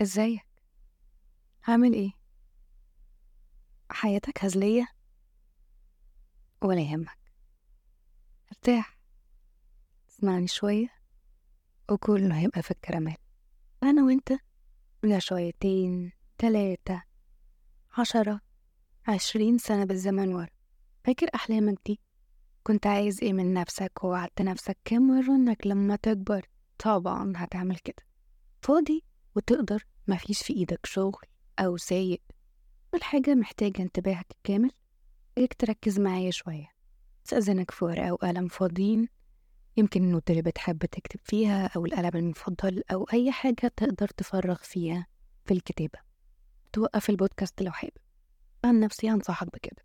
إزيك؟ 0.00 0.46
عامل 1.68 1.92
إيه؟ 1.92 2.10
حياتك 3.90 4.44
هزلية؟ 4.44 4.88
ولا 6.62 6.80
يهمك. 6.80 7.18
ارتاح. 8.48 8.98
اسمعني 10.10 10.46
شوية 10.46 10.88
وكله 11.90 12.38
هيبقى 12.38 12.62
في 12.62 12.70
الكراميل 12.70 13.16
أنا 13.82 14.04
وأنت؟ 14.04 14.32
من 15.02 15.20
شويتين 15.20 16.12
تلاتة 16.38 17.02
عشرة 17.98 18.40
عشرين 19.08 19.58
سنة 19.58 19.84
بالزمن 19.84 20.34
ورا. 20.34 20.48
فاكر 21.04 21.26
أحلامك 21.34 21.78
دي؟ 21.86 22.00
كنت 22.64 22.86
عايز 22.86 23.22
إيه 23.22 23.32
من 23.32 23.54
نفسك؟ 23.54 24.04
ووعدت 24.04 24.42
نفسك 24.42 24.78
كام 24.84 25.02
مرة 25.06 25.34
إنك 25.36 25.66
لما 25.66 25.96
تكبر؟ 25.96 26.46
طبعا 26.78 27.32
هتعمل 27.36 27.76
كده. 27.78 28.02
فاضي؟ 28.62 29.04
وتقدر 29.38 29.86
مفيش 30.08 30.42
في 30.42 30.52
إيدك 30.52 30.86
شغل 30.86 31.22
أو 31.58 31.76
سايق 31.76 32.20
والحاجة 32.92 33.34
محتاجة 33.34 33.82
انتباهك 33.82 34.26
الكامل 34.30 34.70
إياك 35.38 35.54
تركز 35.54 36.00
معايا 36.00 36.30
شوية. 36.30 36.68
استأذنك 37.26 37.70
في 37.70 37.84
ورقة 37.84 38.12
وقلم 38.12 38.48
فاضيين 38.48 39.08
يمكن 39.76 40.04
النوت 40.04 40.30
اللي 40.30 40.42
بتحب 40.42 40.78
تكتب 40.78 41.20
فيها 41.24 41.66
أو 41.76 41.86
القلم 41.86 42.10
المفضل 42.14 42.82
أو 42.92 43.04
أي 43.12 43.32
حاجة 43.32 43.72
تقدر 43.76 44.08
تفرغ 44.08 44.56
فيها 44.56 45.06
في 45.44 45.54
الكتابة. 45.54 45.98
توقف 46.72 47.10
البودكاست 47.10 47.62
لو 47.62 47.72
حابب. 47.72 47.92
عن 48.64 48.80
نفسي 48.80 49.10
أنصحك 49.10 49.46
بكده. 49.46 49.82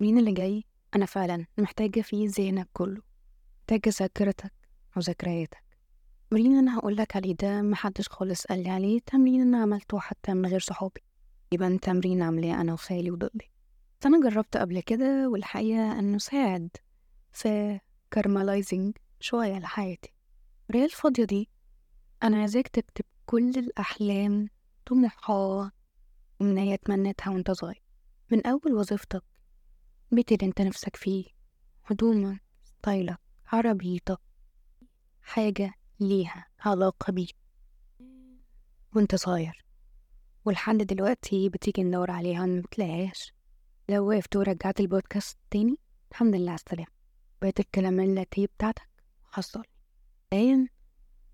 مين 0.00 0.18
اللي 0.18 0.32
جاي؟ 0.32 0.64
أنا 0.96 1.06
فعلا 1.06 1.46
محتاجة 1.58 2.00
فيه 2.00 2.28
ذهنك 2.38 2.68
كله. 2.72 3.02
محتاجة 3.60 3.94
ذاكرتك 4.00 4.52
وذكرياتك. 4.96 5.63
تمرين 6.34 6.56
أنا 6.56 6.78
هقولك 6.78 7.16
عليه 7.16 7.34
ده 7.34 7.62
محدش 7.62 8.08
خالص 8.08 8.46
قال 8.46 8.62
لي 8.62 8.70
عليه 8.70 9.00
تمرين 9.06 9.40
أنا 9.40 9.62
عملته 9.62 9.98
حتى 9.98 10.34
من 10.34 10.46
غير 10.46 10.60
صحابي 10.60 11.00
يبقى 11.52 11.78
تمرين 11.78 12.22
عاملاه 12.22 12.60
أنا 12.60 12.72
وخالي 12.72 13.10
وضلي. 13.10 13.50
بس 14.00 14.06
أنا 14.06 14.30
جربت 14.30 14.56
قبل 14.56 14.80
كده 14.80 15.28
والحقيقة 15.28 15.98
إنه 15.98 16.18
ساعد 16.18 16.76
في 17.32 17.80
كارمالايزنج 18.10 18.96
شوية 19.20 19.58
لحياتي. 19.58 20.14
الريال 20.70 20.84
الفاضية 20.84 21.24
دي 21.24 21.48
أنا 22.22 22.36
عايزاك 22.40 22.68
تكتب 22.68 23.04
كل 23.26 23.50
الأحلام 23.58 24.48
طموحات 24.86 25.72
ومنية 26.40 26.76
تمنيتها 26.76 27.30
وأنت 27.30 27.50
صغير. 27.50 27.82
من 28.30 28.46
أول 28.46 28.72
وظيفتك 28.74 29.22
بيت 30.12 30.32
اللي 30.32 30.46
أنت 30.46 30.60
نفسك 30.60 30.96
فيه 30.96 31.24
هدومك 31.84 32.42
style 32.64 33.09
ك 33.09 33.18
عربيتك 33.46 34.18
حاجة 35.22 35.74
ليها 36.00 36.46
علاقة 36.60 37.12
بيك. 37.12 37.36
وانت 38.94 39.14
صغير. 39.14 39.64
ولحد 40.44 40.76
دلوقتي 40.76 41.48
بتيجي 41.48 41.82
ندور 41.82 42.10
عليها 42.10 42.46
مبتلاقيهاش 42.46 43.32
لو 43.88 44.08
وقفت 44.08 44.36
ورجعت 44.36 44.80
البودكاست 44.80 45.38
تاني 45.50 45.76
الحمد 46.10 46.34
لله 46.34 46.50
على 46.50 46.58
السلامة. 46.66 46.86
بقيت 47.42 47.60
الكلام 47.60 48.00
التي 48.00 48.46
بتاعتك 48.46 48.88
حصل. 49.24 49.62
باين 50.30 50.68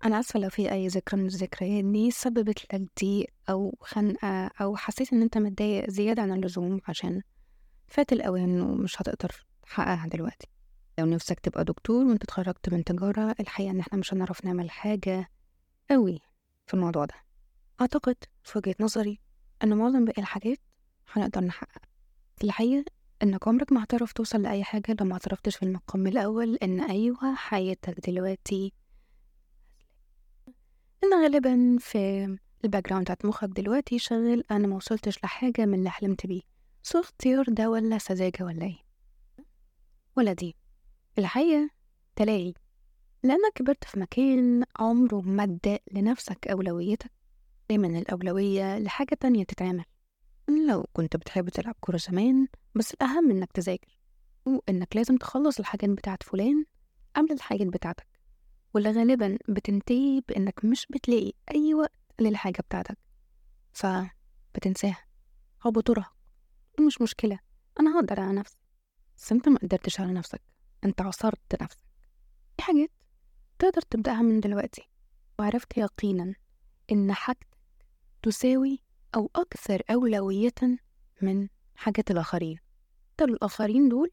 أنا 0.05 0.19
آسفة 0.19 0.39
لو 0.39 0.49
في 0.49 0.71
أي 0.71 0.87
ذكرى 0.87 1.19
من 1.19 1.25
الذكريات 1.27 1.85
دي 1.85 2.11
سببت 2.11 2.73
لك 2.73 2.81
ضيق 3.01 3.27
أو 3.49 3.77
خنقة 3.81 4.47
أو 4.61 4.75
حسيت 4.75 5.13
إن 5.13 5.21
أنت 5.21 5.37
متضايق 5.37 5.89
زيادة 5.89 6.21
عن 6.21 6.31
اللزوم 6.31 6.81
عشان 6.87 7.21
فات 7.87 8.13
الأوان 8.13 8.61
ومش 8.61 9.01
هتقدر 9.01 9.45
تحققها 9.63 10.07
دلوقتي. 10.07 10.47
لو 11.01 11.07
نفسك 11.07 11.39
تبقى 11.39 11.63
دكتور 11.63 12.05
وانت 12.05 12.23
اتخرجت 12.23 12.69
من 12.69 12.83
تجارة 12.83 13.35
الحقيقة 13.39 13.71
إن 13.71 13.79
إحنا 13.79 13.99
مش 13.99 14.13
هنعرف 14.13 14.45
نعمل 14.45 14.71
حاجة 14.71 15.29
أوي 15.91 16.19
في 16.67 16.73
الموضوع 16.73 17.05
ده. 17.05 17.13
أعتقد 17.81 18.15
في 18.43 18.57
وجهة 18.57 18.75
نظري 18.79 19.19
إن 19.63 19.77
معظم 19.77 20.05
باقي 20.05 20.21
الحاجات 20.21 20.59
هنقدر 21.11 21.41
نحققها. 21.41 21.81
الحقيقة 22.43 22.85
إنك 23.23 23.47
عمرك 23.47 23.71
ما 23.71 23.83
هتعرف 23.83 24.13
توصل 24.13 24.41
لأي 24.41 24.63
حاجة 24.63 24.95
لو 24.99 25.05
ما 25.05 25.13
اعترفتش 25.13 25.55
في 25.55 25.63
المقام 25.63 26.07
الأول 26.07 26.55
إن 26.55 26.81
أيوة 26.81 27.35
حياتك 27.35 28.09
دلوقتي 28.09 28.73
إن 31.03 31.23
غالبا 31.23 31.77
في 31.79 32.37
ال 32.63 32.87
background 32.87 33.03
بتاعت 33.03 33.25
مخك 33.25 33.47
دلوقتي 33.49 33.99
شغال 33.99 34.51
أنا 34.51 34.67
ما 34.67 34.75
وصلتش 34.75 35.23
لحاجة 35.23 35.65
من 35.65 35.73
اللي 35.79 35.89
حلمت 35.89 36.27
بيه. 36.27 36.41
سو 36.83 36.99
اختيار 36.99 37.45
ده 37.47 37.69
ولا 37.69 37.97
سذاجة 37.97 38.43
ولا 38.43 38.65
إيه؟ 38.65 38.77
ولا 40.17 40.33
دي. 40.33 40.55
الحقيقة 41.17 41.69
تلاقي 42.15 42.53
لأنك 43.23 43.51
كبرت 43.55 43.83
في 43.83 43.99
مكان 43.99 44.63
عمره 44.79 45.21
ما 45.21 45.43
ادى 45.43 45.77
لنفسك 45.91 46.47
أولويتك 46.47 47.11
دايما 47.69 47.87
الأولوية 47.87 48.79
لحاجة 48.79 49.15
تانية 49.19 49.43
تتعمل. 49.43 49.85
لو 50.67 50.85
كنت 50.93 51.15
بتحب 51.17 51.49
تلعب 51.49 51.75
كورة 51.79 51.97
زمان 51.97 52.47
بس 52.75 52.93
الأهم 52.93 53.31
إنك 53.31 53.51
تذاكر 53.51 53.97
وإنك 54.45 54.95
لازم 54.95 55.17
تخلص 55.17 55.59
الحاجات 55.59 55.89
بتاعت 55.89 56.23
فلان 56.23 56.65
قبل 57.15 57.31
الحاجات 57.31 57.67
بتاعتك 57.67 58.07
واللي 58.73 58.91
غالبا 58.91 59.37
بتنتهي 59.49 60.21
بإنك 60.29 60.65
مش 60.65 60.87
بتلاقي 60.89 61.33
أي 61.55 61.73
وقت 61.73 61.93
للحاجة 62.21 62.61
بتاعتك. 62.61 62.97
فبتنساها 63.73 65.05
أو 65.65 65.71
بترهق 65.71 66.13
مش 66.87 67.01
مشكلة. 67.01 67.39
أنا 67.79 67.97
هقدر 67.99 68.19
على 68.19 68.33
نفسي. 68.33 68.57
بس 69.17 69.31
أنت 69.31 69.49
ما 69.49 69.57
قدرتش 69.59 69.99
على 69.99 70.13
نفسك. 70.13 70.41
أنت 70.85 71.01
عصرت 71.01 71.61
نفسك. 71.61 71.85
في 72.57 72.63
حاجات 72.63 72.91
تقدر 73.59 73.81
تبدأها 73.81 74.21
من 74.21 74.39
دلوقتي 74.39 74.89
وعرفت 75.39 75.77
يقينا 75.77 76.35
إن 76.91 77.13
حاجتك 77.13 77.57
تساوي 78.23 78.79
أو 79.15 79.29
أكثر 79.35 79.81
أولوية 79.89 80.53
من 81.21 81.47
حاجات 81.75 82.11
الآخرين. 82.11 82.59
الآخرين 83.21 83.89
دول 83.89 84.11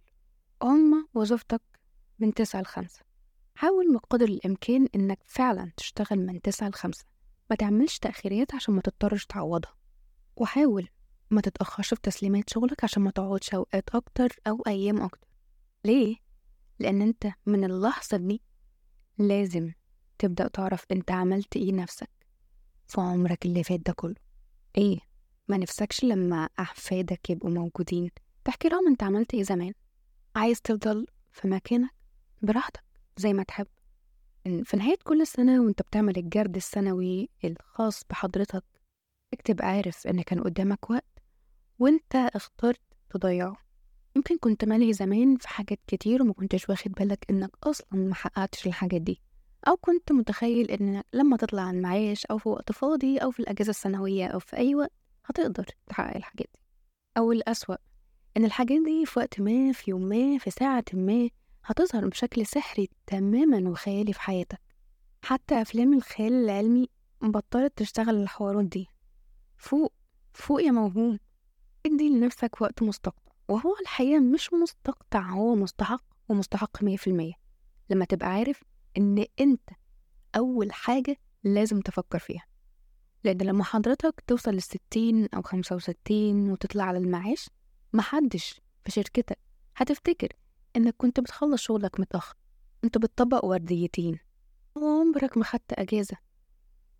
هم 0.63 1.09
وظيفتك 1.15 1.63
من 2.19 2.35
تسعة 2.35 2.61
لخمسة. 2.61 3.01
حاول 3.55 3.95
بقدر 3.95 4.27
الإمكان 4.27 4.89
إنك 4.95 5.19
فعلا 5.25 5.73
تشتغل 5.77 6.19
من 6.27 6.43
تسعة 6.43 6.69
لخمسة. 6.69 7.05
ما 7.51 7.57
تعملش 7.57 7.99
تأخيرات 7.99 8.55
عشان 8.55 8.75
ما 8.75 8.81
تضطرش 8.81 9.27
تعوضها. 9.27 9.75
وحاول 10.37 10.89
ما 11.31 11.41
تتأخرش 11.41 11.95
في 11.95 12.01
تسليمات 12.03 12.51
شغلك 12.51 12.85
عشان 12.85 13.03
ما 13.03 13.11
تقعدش 13.11 13.55
أوقات 13.55 13.89
أكتر 13.95 14.37
أو 14.47 14.63
أيام 14.67 15.03
أكتر. 15.03 15.29
ليه؟ 15.85 16.17
لأن 16.79 17.03
أنت 17.03 17.27
من 17.47 17.65
اللحظة 17.65 18.17
دي 18.17 18.43
لازم 19.19 19.73
تبدأ 20.19 20.49
تعرف 20.49 20.85
أنت 20.93 21.11
عملت 21.11 21.57
إيه 21.57 21.73
نفسك 21.73 22.11
في 22.87 23.01
عمرك 23.01 23.47
اللي 23.47 23.65
فات 23.65 23.81
ده 23.81 23.93
كله. 23.93 24.15
إيه؟ 24.79 24.99
ما 25.49 25.57
نفسكش 25.57 26.05
لما 26.05 26.49
أحفادك 26.59 27.31
يبقوا 27.31 27.51
موجودين. 27.51 28.11
تحكي 28.45 28.69
لهم 28.69 28.87
أنت 28.89 29.03
عملت 29.03 29.35
إيه 29.35 29.43
زمان. 29.43 29.73
عايز 30.37 30.61
تفضل 30.61 31.07
في 31.33 31.49
مكانك 31.49 31.91
براحتك 32.43 32.85
زي 33.17 33.33
ما 33.33 33.43
تحب. 33.43 33.67
في 34.65 34.77
نهاية 34.77 34.99
كل 35.05 35.27
سنة 35.27 35.61
وأنت 35.63 35.83
بتعمل 35.83 36.17
الجرد 36.19 36.57
السنوي 36.57 37.29
الخاص 37.45 38.03
بحضرتك 38.11 38.65
اكتب 39.33 39.63
عارف 39.63 40.07
إن 40.07 40.23
كان 40.23 40.41
قدامك 40.43 40.91
وقت 40.91 41.23
وأنت 41.79 42.15
اخترت 42.15 42.81
تضيعه. 43.11 43.57
يمكن 44.17 44.39
كنت 44.39 44.65
مالي 44.65 44.93
زمان 44.93 45.37
في 45.37 45.49
حاجات 45.49 45.79
كتير 45.87 46.23
وما 46.23 46.33
كنتش 46.33 46.69
واخد 46.69 46.93
بالك 46.93 47.27
إنك 47.31 47.51
أصلا 47.65 47.87
ما 47.93 48.15
حققتش 48.15 48.67
الحاجات 48.67 49.01
دي. 49.01 49.21
أو 49.69 49.77
كنت 49.77 50.13
متخيل 50.13 50.71
إن 50.71 51.03
لما 51.13 51.37
تطلع 51.37 51.63
عن 51.63 51.81
معاش 51.83 52.27
أو 52.27 52.39
في 52.39 52.49
وقت 52.49 52.73
فاضي 52.73 53.19
أو 53.19 53.31
في 53.31 53.41
الأجازة 53.41 53.71
السنوية 53.71 54.27
أو 54.27 54.39
في 54.39 54.57
أي 54.57 54.75
وقت 54.75 54.93
هتقدر 55.25 55.67
تحقق 55.89 56.17
الحاجات 56.17 56.47
دي. 56.55 56.61
أو 57.19 57.33
الأسوأ 57.33 57.77
إن 58.37 58.45
الحاجات 58.45 58.79
دي 58.85 59.07
في 59.07 59.19
وقت 59.19 59.41
ما 59.41 59.73
في 59.73 59.91
يوم 59.91 60.03
ما 60.03 60.39
في 60.39 60.51
ساعة 60.51 60.85
ما 60.93 61.29
هتظهر 61.65 62.09
بشكل 62.09 62.47
سحري 62.47 62.89
تماما 63.07 63.71
وخيالي 63.71 64.13
في 64.13 64.21
حياتك. 64.21 64.61
حتى 65.23 65.63
أفلام 65.63 65.95
الخيال 65.95 66.33
العلمي 66.33 66.89
بطلت 67.23 67.73
تشتغل 67.79 68.23
الحوارات 68.23 68.65
دي. 68.65 68.87
فوق 69.57 69.93
فوق 70.35 70.63
يا 70.63 70.71
موهوم. 70.71 71.19
ادي 71.87 72.09
لنفسك 72.09 72.61
وقت 72.61 72.83
مستقطع 72.83 73.28
وهو 73.49 73.75
الحقيقة 73.81 74.21
مش 74.21 74.53
مستقطع 74.53 75.31
هو 75.31 75.55
مستحق 75.55 76.05
ومستحق 76.29 76.83
مية 76.83 76.97
في 76.97 77.07
المية. 77.07 77.33
لما 77.91 78.05
تبقى 78.05 78.29
عارف 78.29 78.65
إن 78.97 79.27
أنت 79.41 79.71
أول 80.37 80.73
حاجة 80.73 81.17
لازم 81.45 81.81
تفكر 81.81 82.19
فيها. 82.19 82.45
لأن 83.25 83.39
لما 83.43 83.65
حضرتك 83.65 84.23
توصل 84.27 84.51
للستين 84.51 85.29
أو 85.35 85.43
خمسة 85.43 85.77
وستين 85.77 86.51
وتطلع 86.51 86.85
على 86.85 86.99
المعاش 86.99 87.51
محدش 87.93 88.61
في 88.85 88.91
شركتك 88.91 89.39
هتفتكر 89.77 90.29
إنك 90.77 90.95
كنت 90.99 91.21
بتخلص 91.21 91.63
شغلك 91.63 92.01
متأخر. 92.01 92.37
كنت 92.83 92.99
بتطبق 92.99 93.45
ورديتين. 93.45 94.19
وعمرك 94.75 95.37
ما 95.37 95.45
خدت 95.45 95.73
أجازة. 95.73 96.17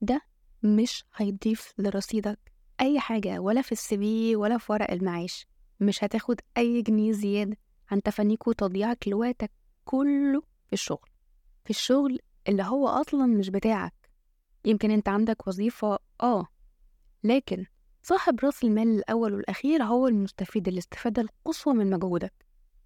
ده 0.01 0.21
مش 0.63 1.05
هيضيف 1.17 1.73
لرصيدك 1.79 2.39
أي 2.81 3.01
حاجة 3.01 3.39
ولا 3.39 3.63
في 3.63 3.73
السي 3.73 4.37
ولا 4.37 4.59
في 4.59 4.73
ورق 4.73 4.91
المعاش. 4.91 5.47
مش 5.81 6.05
هتاخد 6.05 6.41
أي 6.57 6.83
جنيه 6.83 7.13
زيادة 7.13 7.57
عن 7.91 8.03
تفانيك 8.03 8.47
وتضييعك 8.49 9.09
لوقتك 9.09 9.51
كله 9.85 10.41
في 10.67 10.73
الشغل. 10.73 11.09
في 11.65 11.71
الشغل 11.71 12.19
اللي 12.49 12.63
هو 12.63 12.89
أصلا 12.89 13.27
مش 13.27 13.49
بتاعك. 13.49 13.95
يمكن 14.65 14.91
أنت 14.91 15.09
عندك 15.09 15.47
وظيفة 15.49 15.99
آه. 16.23 16.47
لكن 17.25 17.65
صاحب 18.03 18.41
رأس 18.45 18.65
المال 18.65 18.89
الأول 18.89 19.35
والأخير 19.35 19.83
هو 19.83 20.09
المستفيد 20.09 20.69
الاستفادة 20.69 21.23
القصوى 21.23 21.75
من 21.75 21.91
مجهودك. 21.91 22.33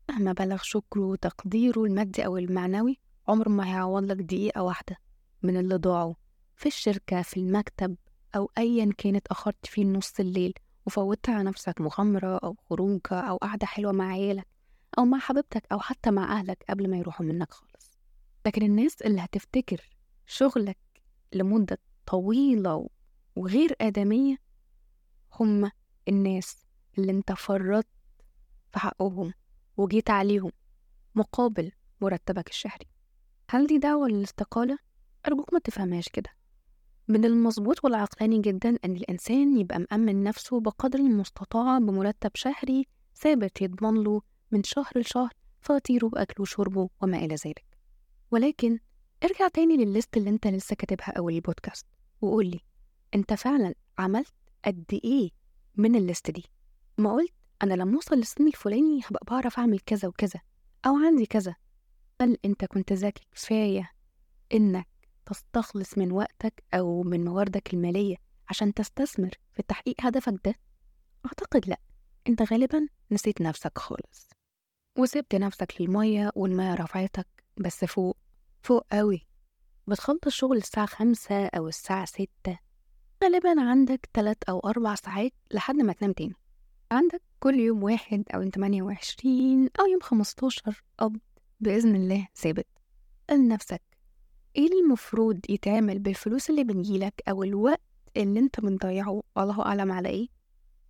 مهما 0.08 0.32
بلغ 0.32 0.58
شكره 0.62 1.00
وتقديره 1.02 1.84
المادي 1.84 2.26
أو 2.26 2.36
المعنوي 2.36 2.98
عمر 3.28 3.48
ما 3.48 3.66
هيعوض 3.68 4.04
لك 4.04 4.16
دقيقة 4.16 4.62
واحدة 4.62 4.96
من 5.42 5.56
اللي 5.56 5.74
ضاعوا 5.76 6.14
في 6.56 6.66
الشركة 6.66 7.22
في 7.22 7.36
المكتب 7.36 7.96
أو 8.36 8.50
أيا 8.58 8.90
كانت 8.98 9.26
أخرت 9.26 9.66
فيه 9.66 9.84
نص 9.84 10.20
الليل. 10.20 10.52
وفوتت 10.87 11.29
على 11.29 11.43
نفسك 11.43 11.81
مغامرة 11.81 12.38
أو 12.38 12.56
خروجة 12.70 13.00
أو 13.20 13.37
قعدة 13.37 13.67
حلوة 13.67 13.93
مع 13.93 14.08
عيالك 14.08 14.46
أو 14.99 15.05
مع 15.05 15.19
حبيبتك 15.19 15.67
أو 15.73 15.81
حتى 15.81 16.11
مع 16.11 16.38
أهلك 16.38 16.64
قبل 16.70 16.90
ما 16.90 16.96
يروحوا 16.96 17.26
منك 17.26 17.52
خالص. 17.52 17.99
لكن 18.46 18.62
الناس 18.62 19.02
اللي 19.02 19.20
هتفتكر 19.20 19.90
شغلك 20.26 20.79
لمدة 21.32 21.79
طويلة 22.06 22.88
وغير 23.37 23.76
آدمية 23.81 24.37
هم 25.40 25.70
الناس 26.08 26.67
اللي 26.99 27.12
انت 27.12 27.32
فرطت 27.32 27.87
في 28.73 28.79
حقهم 28.79 29.34
وجيت 29.76 30.11
عليهم 30.11 30.52
مقابل 31.14 31.73
مرتبك 32.00 32.49
الشهري. 32.49 32.87
هل 33.50 33.67
دي 33.67 33.79
دعوة 33.79 34.08
للاستقالة؟ 34.08 34.79
أرجوك 35.29 35.52
ما 35.52 35.58
تفهمهاش 35.58 36.08
كده. 36.08 36.31
من 37.08 37.25
المظبوط 37.25 37.84
والعقلاني 37.84 38.40
جدا 38.40 38.78
أن 38.84 38.96
الإنسان 38.96 39.58
يبقى 39.58 39.78
مأمن 39.78 40.22
نفسه 40.25 40.60
بقدر 40.60 40.99
المستطاع 40.99 41.78
بمرتب 41.78 42.31
شهري 42.34 42.87
ثابت 43.16 43.62
يضمن 43.62 44.02
له 44.04 44.22
من 44.50 44.62
شهر 44.62 44.93
لشهر 44.96 45.31
فواتيره 45.60 46.10
وأكله 46.12 46.43
وشربه 46.43 46.88
وما 47.02 47.16
إلى 47.19 47.34
ذلك. 47.34 47.64
ولكن 48.31 48.78
ارجع 49.25 49.49
تاني 49.49 49.76
للل 49.76 49.94
list 49.94 50.16
اللي 50.16 50.31
أنت 50.31 50.46
لسه 50.46 50.76
كاتبها 50.76 51.12
أول 51.19 51.34
البودكاست 51.34 51.87
وقول 52.20 52.46
لي 52.46 52.60
أنت 53.14 53.32
فعلا 53.34 53.75
عملت 53.98 54.32
قد 54.64 54.84
إيه 55.05 55.31
من 55.76 55.94
ال 55.96 56.03
list 56.03 56.30
دي؟ 56.31 56.44
ما 56.98 57.12
قلت 57.12 57.32
أنا 57.62 57.75
لما 57.75 57.94
أوصل 57.94 58.16
للسن 58.16 58.46
الفلاني 58.46 59.00
هبقى 59.00 59.25
بعرف 59.31 59.58
أعمل 59.58 59.81
كذا 59.81 60.08
وكذا 60.08 60.40
أو 60.87 60.96
عندي 60.96 61.26
كذا. 61.26 61.55
هل 62.20 62.38
أنت 62.44 62.64
كنت 62.64 62.93
ذكي 62.93 63.25
كفاية 63.32 63.90
إنك 64.55 64.88
تستخلص 65.26 65.98
من 65.98 66.12
وقتك 66.12 66.64
أو 66.74 67.02
من 67.02 67.24
مواردك 67.24 67.74
المالية 67.74 68.16
عشان 68.48 68.74
تستثمر 68.74 69.30
في 69.52 69.62
تحقيق 69.62 69.94
هدفك 70.00 70.34
ده؟ 70.44 70.54
أعتقد 71.26 71.69
لأ 71.69 71.80
أنت 72.28 72.52
غالبا 72.52 72.86
نسيت 73.10 73.40
نفسك 73.40 73.78
خالص 73.78 74.30
وسبت 74.98 75.34
نفسك 75.34 75.74
للمية 75.80 76.30
والمية 76.34 76.74
رفعتك 76.74 77.26
بس 77.56 77.84
فوق 77.84 78.16
فوق 78.62 78.86
قوي 78.92 79.26
بتخلص 79.86 80.19
شغل 80.28 80.56
الساعة 80.56 80.86
خمسة 80.86 81.46
أو 81.46 81.69
الساعة 81.69 82.04
ستة 82.04 82.58
غالبا 83.24 83.60
عندك 83.60 84.08
تلات 84.12 84.44
أو 84.48 84.60
أربع 84.60 84.94
ساعات 84.94 85.32
لحد 85.50 85.74
ما 85.74 85.92
تنام 85.92 86.12
تاني. 86.12 86.34
عندك 86.92 87.22
كل 87.40 87.54
يوم 87.54 87.82
واحد 87.82 88.24
أو 88.34 88.40
يوم 88.42 88.50
تمانية 88.50 88.82
وعشرين 88.82 89.69
أو 89.80 89.86
يوم 89.86 90.00
خمستاشر 90.00 90.84
قبض 90.98 91.20
بإذن 91.60 91.96
الله 91.96 92.28
ثابت. 92.34 92.66
اسأل 93.30 93.48
نفسك 93.48 93.82
إيه 94.56 94.69
المفروض 94.72 95.40
يتعمل 95.49 95.99
بالفلوس 95.99 96.50
اللي 96.50 96.64
بتجيلك 96.64 97.22
أو 97.28 97.43
الوقت 97.43 97.81
اللي 98.16 98.40
أنت 98.40 98.60
بتضيعه 98.60 99.22
الله 99.38 99.66
أعلم 99.66 99.93
على 99.93 100.08
إيه. 100.08 100.28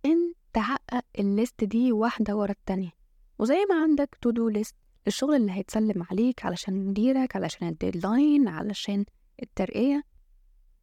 إن 0.05 0.33
تحقق 0.53 1.05
ال 1.19 1.28
list 1.28 1.63
دي 1.63 1.91
واحدة 1.91 2.35
ورا 2.35 2.51
التانية. 2.51 2.91
وزي 3.39 3.65
ما 3.69 3.81
عندك 3.83 4.17
to 4.21 4.29
do 4.29 4.49
list 4.49 4.75
للشغل 5.05 5.35
اللي 5.35 5.51
هيتسلم 5.51 6.03
عليك 6.11 6.45
علشان 6.45 6.85
مديرك 6.85 7.35
علشان 7.35 7.67
ال 7.67 7.76
deadline 7.76 8.47
علشان 8.47 9.05
الترقية. 9.43 10.03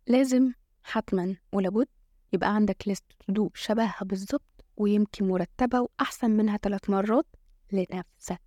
لازم 0.07 0.53
حتما 0.83 1.37
ولابد 1.53 1.87
يبقى 2.33 2.55
عندك 2.55 2.89
list 2.89 3.05
to 3.27 3.33
do 3.33 3.51
شبهها 3.55 4.05
بالظبط 4.05 4.65
ويمكن 4.77 5.29
مرتبة 5.29 5.81
وأحسن 5.81 6.31
منها 6.31 6.57
ثلاث 6.57 6.91
مرات 6.91 7.27
لنفسك. 7.73 8.41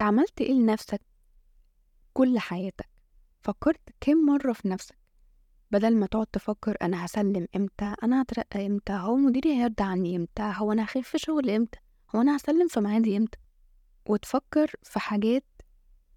عملت 0.00 0.40
إيه 0.40 0.52
لنفسك 0.52 1.00
كل 2.12 2.38
حياتك؟ 2.38 2.91
فكرت 3.42 3.80
كم 4.00 4.26
مرة 4.26 4.52
في 4.52 4.68
نفسك؟ 4.68 4.96
بدل 5.70 5.96
ما 5.96 6.06
تقعد 6.06 6.26
تفكر 6.26 6.76
أنا 6.82 7.04
هسلم 7.04 7.46
إمتى 7.56 7.94
أنا 8.02 8.22
هترقى 8.22 8.66
إمتى 8.66 8.92
هو 8.92 9.16
مديري 9.16 9.52
هيرضى 9.54 9.82
عني 9.84 10.16
إمتى 10.16 10.52
هو 10.56 10.72
أنا 10.72 10.84
هخف 10.84 11.08
في 11.08 11.18
شغل 11.18 11.50
إمتى 11.50 11.78
هو 12.14 12.20
أنا 12.20 12.36
هسلم 12.36 12.68
في 12.68 12.80
ميعادي 12.80 13.16
إمتى؟ 13.16 13.38
وتفكر 14.08 14.72
في 14.82 15.00
حاجات 15.00 15.44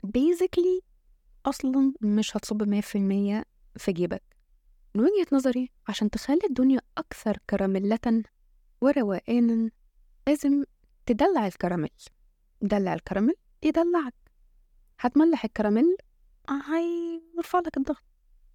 بيزيكلي 0.04 0.82
أصلا 1.46 1.94
مش 2.02 2.38
هتصب 2.38 2.64
مية 2.64 2.82
في 2.82 2.98
المية 2.98 3.46
في 3.78 3.92
جيبك. 3.92 4.24
من 4.96 5.02
وجهة 5.02 5.28
نظري 5.32 5.72
عشان 5.88 6.10
تخلي 6.10 6.40
الدنيا 6.50 6.82
أكثر 6.98 7.38
كراميلة 7.50 8.24
وروقانا 8.82 9.72
لازم 10.28 10.64
تدلع 11.06 11.48
الكراميل. 11.48 11.90
دلع 12.62 12.94
الكراميل 12.94 13.36
يدلعك. 13.64 14.14
هتملح 15.00 15.46
الكراميل 15.46 15.98
هيرفع 16.50 17.60
لك 17.60 17.78
الضغط. 17.78 18.04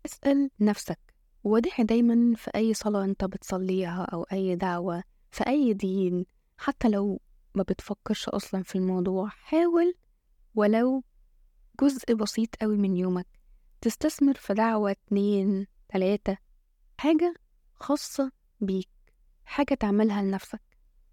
اسأل 0.07 0.51
نفسك 0.61 0.99
وادعي 1.45 1.85
دايما 1.85 2.35
في 2.37 2.51
أي 2.55 2.75
صلاة 2.75 3.05
أنت 3.05 3.25
بتصليها 3.25 4.03
أو 4.13 4.23
أي 4.23 4.57
دعوة 4.57 5.03
في 5.31 5.47
أي 5.47 5.73
دين 5.75 6.27
حتى 6.59 6.89
لو 6.89 7.21
ما 7.55 7.63
بتفكرش 7.63 8.29
أصلا 8.29 8.63
في 8.63 8.75
الموضوع. 8.79 9.29
حاول 9.29 9.95
ولو 10.55 11.05
جزء 11.81 12.15
بسيط 12.15 12.57
قوي 12.57 12.77
من 12.77 12.97
يومك 12.97 13.27
تستثمر 13.81 14.35
في 14.35 14.55
دعوة 14.55 14.91
اتنين 14.91 15.67
تلاتة 15.89 16.37
حاجة 16.99 17.35
خاصة 17.75 18.33
بيك 18.61 18.89
حاجة 19.45 19.75
تعملها 19.75 20.23
لنفسك. 20.23 20.61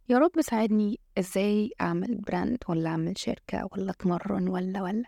يا 0.09 0.18
رب 0.18 0.41
ساعدني 0.41 1.00
إزاي 1.18 1.71
أعمل 1.81 2.18
براند 2.18 2.57
ولا 2.69 2.89
أعمل 2.89 3.18
شركة 3.18 3.69
ولا 3.71 3.91
أتمرن 3.91 4.47
ولا 4.47 4.81
ولا. 4.81 5.03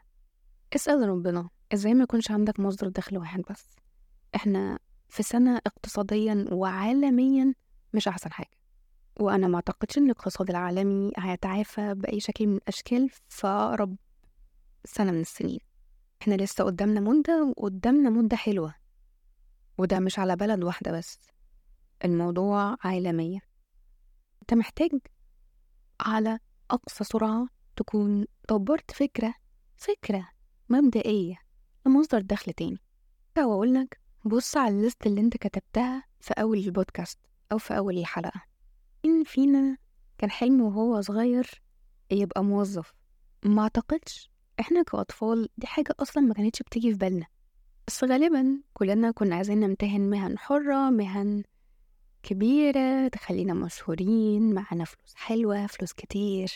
اسأل 0.75 1.09
ربنا. 1.09 1.49
إزاي 1.73 1.93
ما 1.93 2.03
يكونش 2.03 2.31
عندك 2.31 2.59
مصدر 2.59 2.87
دخل 2.87 3.17
واحد 3.17 3.41
بس؟ 3.49 3.65
إحنا 4.35 4.79
في 5.09 5.23
سنة 5.23 5.57
اقتصاديا 5.57 6.45
وعالميا 6.51 7.53
مش 7.93 8.07
أحسن 8.07 8.31
حاجة 8.31 8.49
وأنا 9.19 9.47
ما 9.47 9.55
أعتقدش 9.55 9.97
إن 9.97 10.05
الاقتصاد 10.05 10.49
العالمي 10.49 11.11
هيتعافى 11.17 11.93
بأي 11.93 12.19
شكل 12.19 12.47
من 12.47 12.55
الأشكال 12.55 13.09
في 13.29 13.47
اقرب 13.47 13.95
سنة 14.85 15.11
من 15.11 15.21
السنين. 15.21 15.59
إحنا 16.21 16.35
لسه 16.35 16.63
قدامنا 16.63 16.99
مدة 16.99 17.53
وقدامنا 17.57 18.09
مدة 18.09 18.37
حلوة 18.37 18.75
وده 19.77 19.99
مش 19.99 20.19
على 20.19 20.35
بلد 20.35 20.63
واحدة 20.63 20.91
بس 20.91 21.19
الموضوع 22.05 22.77
عالميا 22.83 23.41
أنت 24.41 24.53
محتاج 24.53 24.91
على 25.99 26.39
أقصى 26.71 27.03
سرعة 27.03 27.47
تكون 27.75 28.25
دبرت 28.49 28.91
فكرة 28.91 29.33
فكرة 29.77 30.27
مبدئية. 30.69 31.37
لمصدر 31.89 32.21
دخل 32.21 32.53
تاني. 32.53 32.77
أو 33.37 33.53
أقول 33.53 33.73
لك 33.73 33.99
بص 34.25 34.57
على 34.57 34.75
الليست 34.75 35.07
اللي 35.07 35.21
انت 35.21 35.37
كتبتها 35.37 36.03
في 36.19 36.33
أول 36.33 36.57
البودكاست 36.57 37.19
أو 37.51 37.57
في 37.57 37.77
أول 37.77 37.97
الحلقة. 37.97 38.41
مين 39.05 39.23
فينا 39.23 39.77
كان 40.17 40.31
حلمه 40.31 40.65
وهو 40.65 41.01
صغير 41.01 41.61
يبقى 42.11 42.43
موظف. 42.43 42.93
ما 43.45 43.61
أعتقدش 43.61 44.29
إحنا 44.59 44.83
كأطفال 44.83 45.49
دي 45.57 45.67
حاجة 45.67 45.95
أصلا 45.99 46.23
ما 46.23 46.33
كانتش 46.33 46.61
بتيجي 46.63 46.91
في 46.91 46.97
بالنا. 46.97 47.25
بس 47.87 48.03
غالبا 48.03 48.61
كلنا 48.73 49.11
كنا 49.11 49.35
عايزين 49.35 49.59
نمتهن 49.59 50.01
مهن 50.09 50.37
حرة 50.37 50.89
مهن 50.89 51.43
كبيرة 52.23 53.07
تخلينا 53.07 53.53
مشهورين 53.53 54.53
معانا 54.53 54.85
فلوس 54.85 55.15
حلوة 55.15 55.67
فلوس 55.67 55.93
كتير. 55.93 56.55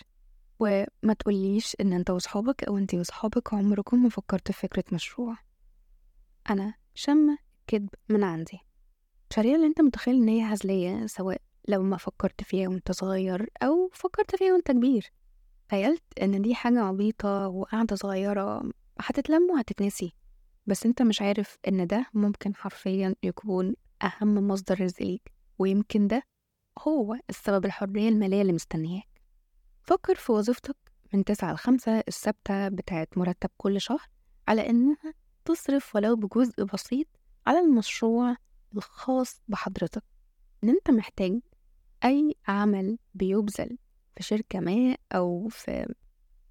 وما 0.64 1.14
تقوليش 1.20 1.76
إن 1.82 1.94
أنت 1.94 2.10
وصحابك 2.10 2.64
أو 2.64 2.78
أنتي 2.78 3.00
وصحابك 3.00 3.54
عمركم 3.54 4.04
ما 4.04 4.10
فكرتوا 4.10 4.54
في 4.54 4.60
فكرة 4.62 4.84
مشروع. 4.92 5.38
أنا 6.50 6.74
شم 6.96 7.38
كذب 7.68 7.90
من 8.10 8.24
عندي. 8.24 8.60
المشاريع 9.32 9.56
اللي 9.56 9.68
أنت 9.68 9.82
متخيل 9.82 10.16
إن 10.16 10.28
هي 10.28 10.54
هزلية 10.54 11.06
سواء 11.06 11.42
لو 11.68 11.84
ما 11.84 11.98
فكرت 11.98 12.44
فيها 12.44 12.68
وأنت 12.70 12.92
صغير 12.92 13.50
أو 13.64 13.90
فكرت 13.94 14.36
فيها 14.36 14.54
وأنت 14.54 14.72
كبير. 14.72 15.12
تخيلت 15.70 16.04
إن 16.22 16.42
دي 16.42 16.56
حاجة 16.56 16.80
عبيطة 16.80 17.48
وقاعدة 17.48 17.96
صغيرة 17.96 18.72
هتتلم 19.00 19.52
وهتتنسي. 19.52 20.14
بس 20.66 20.86
أنت 20.86 21.02
مش 21.02 21.22
عارف 21.22 21.58
إن 21.68 21.88
ده 21.88 22.06
ممكن 22.14 22.56
حرفيا 22.56 23.16
يكون 23.24 23.76
أهم 24.04 24.48
مصدر 24.48 24.82
رزق 24.82 25.02
ليك 25.02 25.32
ويمكن 25.60 26.08
ده 26.08 26.24
هو 26.88 27.16
السبب 27.30 27.66
الحرية 27.66 28.10
المالية 28.10 28.42
اللي 28.42 28.54
مستنياك. 28.54 29.13
فكر 29.84 30.16
في 30.16 30.32
وظيفتك 30.32 30.76
من 31.14 31.24
تسعة 31.24 31.54
لخمسة 31.54 32.00
الثابتة 32.08 32.68
بتاعت 32.70 33.18
مرتب 33.18 33.50
كل 33.58 33.82
شهر 33.82 34.08
على 34.48 34.70
إنها 34.70 35.14
تصرف 35.46 35.96
ولو 35.96 36.16
بجزء 36.16 36.64
بسيط 36.64 37.08
على 37.48 37.60
المشروع 37.60 38.36
الخاص 38.76 39.42
بحضرتك. 39.48 40.04
إن 40.64 40.70
أنت 40.70 40.92
محتاج 40.92 41.40
أي 42.06 42.36
عمل 42.48 42.98
بيبذل 43.14 43.78
في 44.16 44.24
شركة 44.24 44.60
ما 44.60 44.98
أو 45.12 45.48
في 45.48 45.94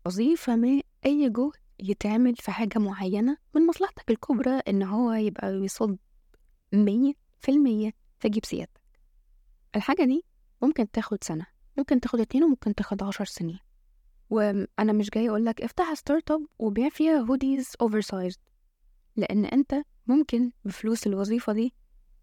وظيفة 0.06 0.56
ما 0.56 0.82
أي 1.06 1.30
جهد 1.30 1.52
يتعمل 1.80 2.36
في 2.36 2.50
حاجة 2.50 2.78
معينة 2.78 3.36
من 3.54 3.66
مصلحتك 3.66 4.10
الكبرى 4.10 4.58
إن 4.68 4.82
هو 4.82 5.12
يبقى 5.12 5.52
يصب 5.54 5.98
مية 6.72 7.12
في 7.40 7.50
المية 7.50 7.92
في 8.20 8.28
جيب 8.28 8.44
سيادتك. 8.44 8.82
الحاجة 9.76 10.04
دي 10.04 10.24
ممكن 10.62 10.90
تاخد 10.90 11.24
سنة. 11.24 11.46
ممكن 11.78 12.00
تاخد 12.00 12.20
اتنين 12.20 12.44
وممكن 12.44 12.74
تاخد 12.74 13.02
عشر 13.02 13.24
سنين. 13.24 13.58
وأنا 14.30 14.92
مش 14.92 15.10
جاي 15.10 15.28
أقولك 15.28 15.60
افتح 15.62 15.94
startup 15.94 16.46
وبيع 16.58 16.88
فيها 16.88 17.18
hoodies 17.18 17.72
oversized 17.80 18.38
لأن 19.16 19.44
أنت 19.44 19.74
ممكن 20.06 20.50
بفلوس 20.64 21.06
الوظيفة 21.06 21.52
دي 21.52 21.74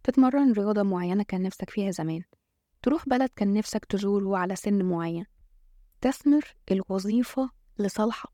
تتمرن 0.03 0.51
رياضة 0.51 0.83
معينة 0.83 1.23
كان 1.23 1.41
نفسك 1.41 1.69
فيها 1.69 1.91
زمان. 1.91 2.23
تروح 2.81 3.09
بلد 3.09 3.29
كان 3.35 3.53
نفسك 3.53 3.85
تزوره 3.85 4.37
على 4.37 4.55
سن 4.55 4.83
معين. 4.85 5.25
تثمر 6.01 6.53
الوظيفة 6.71 7.49
لصالحك. 7.79 8.29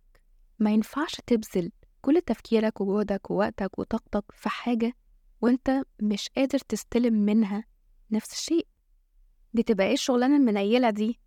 ما 0.59 0.71
ينفعش 0.71 1.15
تبذل 1.27 1.71
كل 2.01 2.21
تفكيرك 2.21 2.81
وجهدك 2.81 3.31
ووقتك 3.31 3.79
وطاقتك 3.79 4.23
في 4.31 4.49
حاجة 4.49 4.93
وأنت 5.41 5.81
مش 6.01 6.29
قادر 6.37 6.59
تستلم 6.59 7.13
منها 7.13 7.63
نفس 8.11 8.31
الشيء. 8.33 8.67
دي 9.55 9.63
تبقى 9.63 9.87
إيه 9.87 9.93
الشغلانة 9.93 10.35
المنيلة 10.37 10.89
دي؟ 10.89 11.19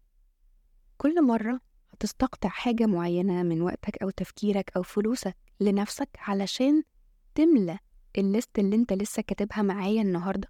كل 0.98 1.24
مرة 1.26 1.60
هتستقطع 1.92 2.48
حاجة 2.48 2.86
معينة 2.86 3.42
من 3.42 3.62
وقتك 3.62 4.02
أو 4.02 4.10
تفكيرك 4.10 4.70
أو 4.76 4.82
فلوسك 4.82 5.36
لنفسك 5.60 6.08
علشان 6.18 6.82
تملى 7.34 7.78
الليست 8.18 8.58
اللي 8.58 8.76
أنت 8.76 8.92
لسه 8.92 9.22
كاتبها 9.22 9.62
معايا 9.62 10.02
النهاردة. 10.02 10.48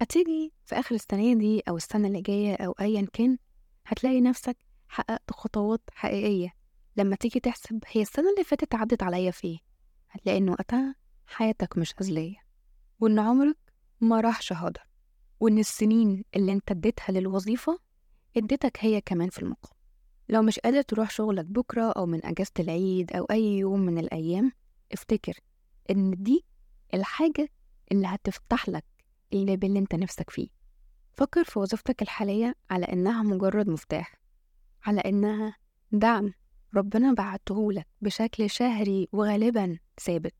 هتيجي 0.00 0.52
في 0.66 0.74
آخر 0.74 0.94
السنة 0.94 1.34
دي 1.34 1.62
أو 1.68 1.76
السنة 1.76 2.08
اللي 2.08 2.20
جاية 2.20 2.54
أو 2.54 2.72
أيا 2.80 3.06
كان 3.12 3.38
هتلاقي 3.86 4.20
نفسك 4.20 4.56
حققت 4.88 5.30
خطوات 5.30 5.80
حقيقية. 5.92 6.52
لما 6.96 7.16
تيجي 7.16 7.40
تحسب 7.40 7.84
هي 7.86 8.02
السنة 8.02 8.30
اللي 8.30 8.44
فاتت 8.44 8.74
عدت 8.74 9.02
عليا 9.02 9.30
فيه 9.30 9.58
هتلاقي 10.10 10.38
إن 10.38 10.48
وقتها 10.48 10.94
حياتك 11.26 11.78
مش 11.78 11.94
هزلية 12.00 12.36
وإن 13.00 13.18
عمرك 13.18 13.56
ما 14.00 14.20
راحش 14.20 14.52
هدر. 14.52 14.91
وإن 15.42 15.58
السنين 15.58 16.24
اللي 16.36 16.52
أنت 16.52 16.70
اديتها 16.70 17.12
للوظيفة 17.12 17.78
اديتك 18.36 18.76
هي 18.80 19.00
كمان 19.00 19.28
في 19.30 19.38
المقام. 19.42 19.72
لو 20.28 20.42
مش 20.42 20.58
قادر 20.58 20.82
تروح 20.82 21.10
شغلك 21.10 21.44
بكرة 21.44 21.92
أو 21.92 22.06
من 22.06 22.26
أجازة 22.26 22.50
العيد 22.60 23.12
أو 23.12 23.24
أي 23.24 23.58
يوم 23.58 23.80
من 23.80 23.98
الأيام 23.98 24.52
افتكر 24.92 25.32
إن 25.90 26.14
دي 26.22 26.44
الحاجة 26.94 27.48
اللي 27.92 28.06
هتفتح 28.06 28.68
لك 28.68 28.84
الباب 29.32 29.64
اللي 29.64 29.78
أنت 29.78 29.94
نفسك 29.94 30.30
فيه. 30.30 30.48
فكر 31.12 31.44
في 31.44 31.58
وظيفتك 31.58 32.02
الحالية 32.02 32.54
على 32.70 32.84
إنها 32.86 33.22
مجرد 33.22 33.68
مفتاح 33.68 34.14
على 34.84 35.00
إنها 35.00 35.56
دعم 35.92 36.32
ربنا 36.74 37.12
بعتهولك 37.14 37.86
بشكل 38.00 38.50
شهري 38.50 39.08
وغالبا 39.12 39.78
ثابت 40.00 40.34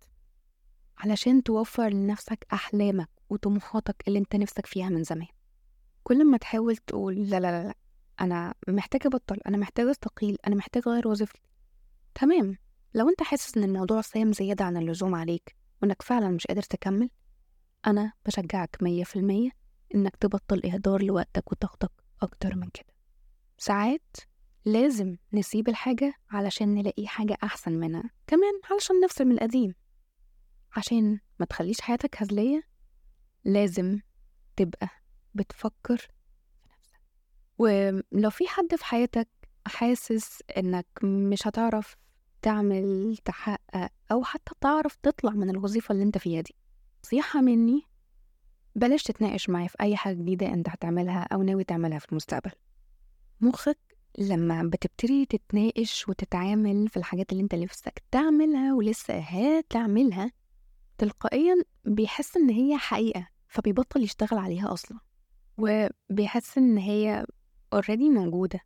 علشان 0.99 1.42
توفر 1.42 1.88
لنفسك 1.88 2.47
أحلامك 2.52 3.09
وطموحاتك 3.32 3.96
اللي 4.08 4.18
انت 4.18 4.36
نفسك 4.36 4.66
فيها 4.66 4.88
من 4.88 5.02
زمان. 5.02 5.28
كل 6.02 6.24
ما 6.24 6.36
تحاول 6.38 6.76
تقول 6.76 7.14
لا 7.14 7.40
لا 7.40 7.64
لا, 7.64 7.74
أنا 8.20 8.54
محتاجة 8.68 9.06
أبطل 9.06 9.40
أنا 9.46 9.56
محتاجة 9.56 9.90
أستقيل 9.90 10.36
أنا 10.46 10.54
محتاجة 10.54 10.88
أغير 10.88 11.08
وظيفتي. 11.08 11.40
تمام. 12.14 12.56
لو 12.94 13.08
انت 13.08 13.22
حاسس 13.22 13.56
إن 13.56 13.64
الموضوع 13.64 14.00
سام 14.00 14.32
زيادة 14.32 14.64
عن 14.64 14.76
اللزوم 14.76 15.14
عليك 15.14 15.56
وإنك 15.82 16.02
فعلا 16.02 16.28
مش 16.28 16.46
قادر 16.46 16.62
تكمل 16.62 17.10
أنا 17.86 18.12
بشجعك 18.26 18.76
مية 18.82 19.04
في 19.04 19.16
المية 19.16 19.50
إنك 19.94 20.16
تبطل 20.16 20.62
إهدار 20.66 21.02
لوقتك 21.02 21.52
وطاقتك 21.52 21.90
أكتر 22.22 22.56
من 22.56 22.68
كده. 22.68 22.92
ساعات 23.58 24.16
لازم 24.64 25.16
نسيب 25.32 25.68
الحاجة 25.68 26.14
علشان 26.30 26.74
نلاقي 26.74 27.06
حاجة 27.06 27.36
أحسن 27.42 27.72
منها. 27.72 28.10
كمان 28.26 28.52
علشان 28.70 29.00
نفصل 29.00 29.24
من 29.24 29.32
القديم. 29.32 29.74
عشان 30.76 31.18
ما 31.40 31.46
تخليش 31.46 31.80
حياتك 31.80 32.22
هزلية 32.22 32.62
لازم 33.44 34.00
تبقى 34.56 34.88
بتفكر 35.34 36.08
ولو 37.58 38.30
في 38.30 38.49
حد 38.49 38.75
في 38.76 38.84
حياتك 38.84 39.28
حاسس 39.66 40.42
إنك 40.56 40.87
مش 41.02 41.46
هتعرف 41.46 41.96
تعمل 42.42 43.16
تحقق 43.25 43.88
أو 44.12 44.25
حتى 44.25 44.52
تعرف 44.61 44.96
تطلع 44.96 45.30
من 45.32 45.50
الوظيفة 45.50 45.92
اللي 45.92 46.02
أنت 46.04 46.18
فيها 46.18 46.40
دي 46.40 46.54
نصيحة 47.04 47.40
مني 47.40 47.82
بلاش 48.75 49.02
تتناقش 49.02 49.49
معايا 49.50 49.68
في 49.68 49.76
أي 49.80 49.96
حاجة 49.96 50.14
جديدة 50.14 50.46
أنت 50.46 50.68
هتعملها 50.68 51.22
أو 51.32 51.42
ناوي 51.42 51.64
تعملها 51.64 51.99
في 51.99 52.08
المستقبل. 52.12 52.50
مخك 53.40 53.78
لما 54.18 54.62
بتبتدي 54.62 55.26
تتناقش 55.26 56.08
وتتعامل 56.08 56.88
في 56.88 56.96
الحاجات 56.96 57.32
اللي 57.32 57.42
أنت 57.42 57.54
نفسك 57.54 58.02
تعملها 58.11 58.75
ولسه 58.75 59.18
هتعملها 59.18 60.32
تلقائيا 61.02 61.54
بيحس 61.85 62.37
إن 62.37 62.50
هي 62.50 62.78
حقيقة 62.78 63.28
فبيبطل 63.49 64.02
يشتغل 64.02 64.38
عليها 64.38 64.73
أصلا. 64.73 64.99
وبيحس 65.59 66.59
إن 66.59 66.78
هي 66.78 67.26
اوريدي 67.73 68.11
موجودة. 68.11 68.61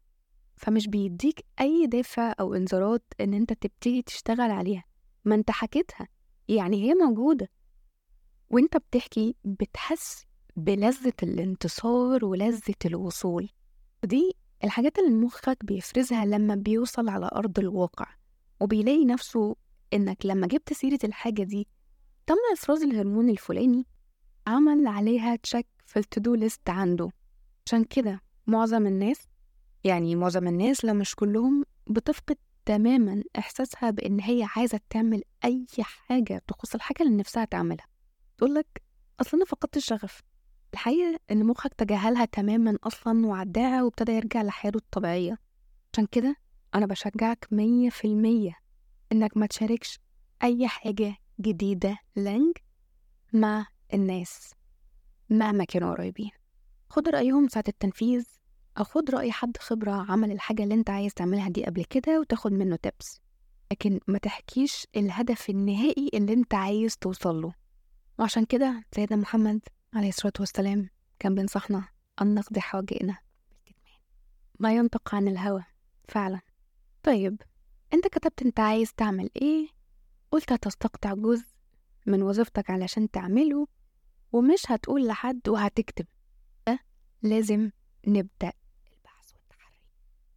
فمش 0.56 0.88
بيديك 0.88 1.44
أي 1.60 1.86
دافع 1.86 2.34
أو 2.40 2.54
إنذارات 2.54 3.02
إن 3.20 3.34
أنت 3.34 3.52
تبتدي 3.52 4.02
تشتغل 4.02 4.50
عليها. 4.50 4.84
ما 5.24 5.34
أنت 5.34 5.50
حكيتها 5.50 6.08
يعني 6.48 6.88
هي 6.88 6.94
موجودة. 6.94 7.48
وأنت 8.50 8.76
بتحكي 8.76 9.36
بتحس 9.44 10.24
بلذة 10.56 11.12
الانتصار 11.22 12.24
ولذة 12.24 12.74
الوصول. 12.84 13.48
ودي 14.04 14.32
الحاجات 14.64 14.98
اللي 14.98 15.14
مخك 15.14 15.64
بيفرزها 15.64 16.24
لما 16.24 16.54
بيوصل 16.54 17.08
على 17.08 17.30
أرض 17.34 17.58
الواقع. 17.58 18.06
وبيلاقي 18.60 19.04
نفسه 19.04 19.56
إنك 19.92 20.26
لما 20.26 20.46
جبت 20.46 20.72
سيرة 20.72 20.98
الحاجة 21.04 21.42
دي 21.42 21.68
تم 22.26 22.36
إفراز 22.52 22.82
الهرمون 22.82 23.30
الفلاني 23.30 23.86
عمل 24.46 24.86
عليها 24.86 25.36
تشيك 25.36 25.66
في 25.86 25.98
التودو 25.98 26.34
ليست 26.34 26.70
عنده. 26.70 27.10
عشان 27.66 27.84
كده 27.84 28.20
معظم 28.46 28.86
الناس 28.86 29.28
يعني 29.84 30.16
معظم 30.16 30.48
الناس 30.48 30.84
لو 30.84 30.94
مش 30.94 31.14
كلهم 31.14 31.64
بتفقد 31.86 32.36
تماما 32.64 33.22
إحساسها 33.38 33.90
بإن 33.90 34.20
هي 34.20 34.46
عايزة 34.56 34.80
تعمل 34.90 35.22
أي 35.44 35.66
حاجة 35.80 36.42
تخص 36.48 36.74
الحاجة 36.74 37.02
اللي 37.02 37.16
نفسها 37.16 37.44
تعملها. 37.44 37.86
تقولك 38.38 38.82
أصل 39.20 39.36
أنا 39.36 39.46
فقدت 39.46 39.76
الشغف. 39.76 40.20
الحقيقة 40.74 41.20
إن 41.30 41.46
مخك 41.46 41.74
تجاهلها 41.74 42.24
تماما 42.24 42.78
أصلا 42.84 43.26
وعداها 43.26 43.82
وابتدى 43.82 44.12
يرجع 44.12 44.42
لحياته 44.42 44.76
الطبيعية. 44.76 45.38
عشان 45.92 46.06
كده 46.06 46.36
أنا 46.74 46.86
بشجعك 46.86 47.48
مية 47.52 47.90
في 47.90 48.04
المية 48.06 48.52
إنك 49.12 49.36
ما 49.36 49.46
تشاركش 49.46 49.98
أي 50.42 50.68
حاجة 50.68 51.16
جديدة 51.40 51.98
لانج 52.16 52.52
مع 53.32 53.66
الناس 53.94 54.50
مهما 55.30 55.64
كانوا 55.64 55.94
قريبين. 55.94 56.30
خد 56.90 57.08
رأيهم 57.08 57.48
ساعة 57.48 57.64
التنفيذ 57.68 58.24
أو 58.78 58.84
خد 58.84 59.10
رأي 59.10 59.32
حد 59.32 59.56
خبرة 59.56 59.92
عمل 60.12 60.32
الحاجة 60.32 60.62
اللي 60.62 60.74
أنت 60.74 60.90
عايز 60.90 61.14
تعملها 61.14 61.48
دي 61.48 61.64
قبل 61.64 61.84
كده 61.84 62.20
وتاخد 62.20 62.52
منه 62.52 62.76
تبس 62.76 63.20
لكن 63.72 64.00
ما 64.06 64.18
تحكيش 64.18 64.86
الهدف 64.96 65.50
النهائي 65.50 66.10
اللي 66.14 66.32
أنت 66.32 66.54
عايز 66.54 66.96
توصله 66.96 67.52
وعشان 68.18 68.44
كده 68.44 68.84
سيدنا 68.94 69.16
محمد 69.16 69.60
عليه 69.94 70.08
الصلاة 70.08 70.32
والسلام 70.40 70.88
كان 71.18 71.34
بينصحنا 71.34 71.88
أن 72.22 72.34
نقضي 72.34 72.60
حوائجنا 72.60 73.18
بالكتمان. 73.50 73.98
ما 74.60 74.74
ينطق 74.76 75.14
عن 75.14 75.28
الهوى 75.28 75.64
فعلا. 76.08 76.40
طيب 77.02 77.42
أنت 77.94 78.08
كتبت 78.08 78.42
أنت 78.42 78.60
عايز 78.60 78.92
تعمل 78.94 79.30
إيه؟ 79.36 79.68
قلت 80.36 80.52
هتستقطع 80.52 81.14
جزء 81.14 81.46
من 82.06 82.22
وظيفتك 82.22 82.70
علشان 82.70 83.10
تعمله 83.10 83.66
ومش 84.32 84.62
هتقول 84.68 85.06
لحد 85.06 85.48
وهتكتب. 85.48 86.06
لازم 87.22 87.70
نبدأ 88.06 88.52
البحث 88.92 89.34
والتحري. 89.34 89.78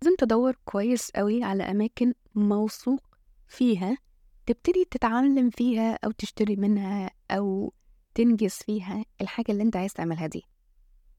لازم 0.02 0.16
تدور 0.16 0.56
كويس 0.66 1.12
قوي 1.12 1.44
على 1.44 1.64
أماكن 1.64 2.14
موثوق 2.36 3.04
فيها 3.48 3.98
تبتدي 4.46 4.86
تتعلم 4.92 5.50
فيها 5.50 6.00
أو 6.06 6.12
تشتري 6.12 6.56
منها 6.56 7.12
أو 7.32 7.74
تنجز 8.16 8.54
فيها 8.54 9.06
الحاجة 9.22 9.52
اللي 9.52 9.64
انت 9.64 9.76
عايز 9.76 9.94
تعملها 9.94 10.28
دي. 10.28 10.44